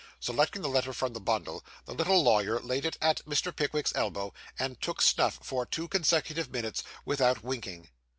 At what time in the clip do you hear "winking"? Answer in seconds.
7.43-7.87